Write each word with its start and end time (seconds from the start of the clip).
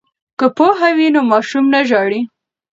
که 0.39 0.45
پوهه 0.57 0.89
وي 0.97 1.07
نو 1.15 1.21
ماشوم 1.31 1.65
نه 1.73 1.81
ژاړي. 1.89 2.21